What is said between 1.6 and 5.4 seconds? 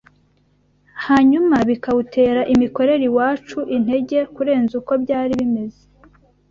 bikawutera imikorere iwuca intege kurenza uko byari